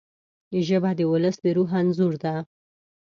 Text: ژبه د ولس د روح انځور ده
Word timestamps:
ژبه 0.67 0.91
د 0.99 1.01
ولس 1.11 1.35
د 1.43 1.45
روح 1.57 1.71
انځور 1.79 2.13
ده 2.23 2.35